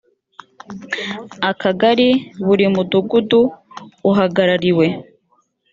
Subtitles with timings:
[1.49, 2.09] akagari
[2.45, 3.41] buri mudugudu
[4.09, 4.87] uhagarariwe